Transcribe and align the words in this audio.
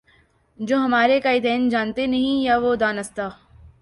جو 0.59 0.77
ہمارے 0.77 1.19
قائدین 1.19 1.67
جانتے 1.69 2.05
نہیں 2.05 2.41
یا 2.43 2.57
وہ 2.57 2.75
دانستہ 2.75 3.29